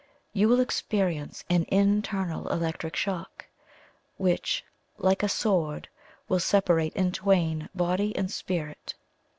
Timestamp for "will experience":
0.49-1.43